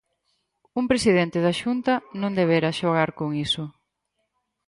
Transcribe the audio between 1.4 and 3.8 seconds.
da Xunta non debera xogar con iso.